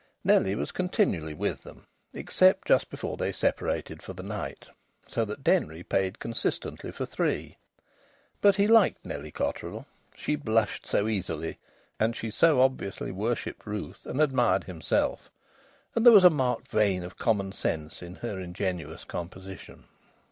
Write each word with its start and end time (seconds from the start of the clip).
Nellie 0.23 0.55
was 0.55 0.71
continually 0.71 1.35
with 1.35 1.61
them, 1.61 1.85
except 2.11 2.67
just 2.69 2.89
before 2.89 3.17
they 3.17 3.31
separated 3.31 4.01
for 4.01 4.13
the 4.13 4.23
night. 4.23 4.67
So 5.05 5.23
that 5.25 5.43
Denry 5.43 5.83
paid 5.83 6.17
consistently 6.17 6.91
for 6.91 7.05
three. 7.05 7.57
But 8.41 8.55
he 8.55 8.65
liked 8.65 9.05
Nellie 9.05 9.29
Cotterill. 9.29 9.85
She 10.15 10.35
blushed 10.35 10.87
so 10.87 11.07
easily, 11.07 11.59
and 11.99 12.15
she 12.15 12.31
so 12.31 12.61
obviously 12.61 13.11
worshipped 13.11 13.67
Ruth 13.67 14.03
and 14.07 14.19
admired 14.19 14.63
himself, 14.63 15.29
and 15.93 16.03
there 16.03 16.13
was 16.13 16.23
a 16.25 16.31
marked 16.31 16.69
vein 16.69 17.03
of 17.03 17.19
common 17.19 17.51
sense 17.51 18.01
in 18.01 18.15
her 18.15 18.39
ingenuous 18.39 19.03
composition. 19.03 19.83